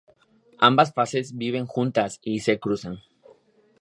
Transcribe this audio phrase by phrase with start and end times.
[0.57, 3.01] Ambas fases viven juntas y se cruzan.